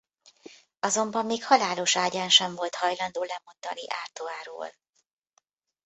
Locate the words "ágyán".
1.95-2.29